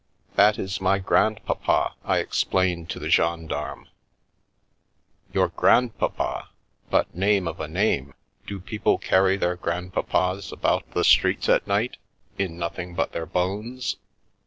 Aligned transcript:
"That 0.35 0.57
is 0.57 0.81
my 0.81 0.97
grandpapa!" 0.97 1.93
I 2.03 2.17
explained 2.17 2.89
to 2.89 2.97
the 2.97 3.07
gen 3.07 3.47
darme." 3.47 3.85
Your 5.31 5.49
grandpapa! 5.49 6.49
But, 6.89 7.13
name 7.13 7.47
of 7.47 7.59
a 7.59 7.67
name! 7.67 8.15
Do 8.47 8.59
peo 8.59 8.79
ple 8.81 8.97
carry 8.97 9.37
their 9.37 9.57
grandpapas 9.57 10.51
about 10.51 10.89
the 10.95 11.03
streets 11.03 11.47
at 11.49 11.67
night, 11.67 11.97
in 12.39 12.57
nothing 12.57 12.95
but 12.95 13.11
their 13.11 13.27
bones 13.27 13.97